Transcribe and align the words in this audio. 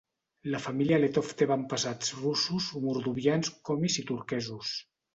La 0.53 0.61
família 0.63 0.97
Letov 1.03 1.29
té 1.41 1.49
avantpassats 1.51 2.15
russos, 2.23 2.73
mordovians, 2.89 3.55
komis 3.71 4.03
i 4.07 4.11
turquesos. 4.13 4.79